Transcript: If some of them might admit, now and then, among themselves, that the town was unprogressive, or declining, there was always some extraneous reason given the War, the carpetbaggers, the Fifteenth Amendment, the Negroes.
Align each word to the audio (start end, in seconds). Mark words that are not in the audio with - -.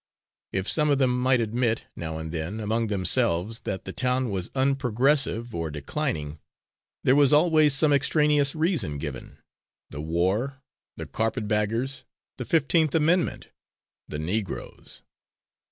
If 0.51 0.67
some 0.67 0.89
of 0.89 0.97
them 0.97 1.21
might 1.21 1.39
admit, 1.39 1.83
now 1.95 2.17
and 2.17 2.31
then, 2.31 2.59
among 2.59 2.87
themselves, 2.87 3.59
that 3.65 3.85
the 3.85 3.93
town 3.93 4.31
was 4.31 4.49
unprogressive, 4.55 5.53
or 5.53 5.69
declining, 5.69 6.39
there 7.03 7.15
was 7.15 7.31
always 7.31 7.75
some 7.75 7.93
extraneous 7.93 8.55
reason 8.55 8.97
given 8.97 9.37
the 9.91 10.01
War, 10.01 10.63
the 10.97 11.05
carpetbaggers, 11.05 12.03
the 12.39 12.45
Fifteenth 12.45 12.95
Amendment, 12.95 13.49
the 14.07 14.17
Negroes. 14.17 15.03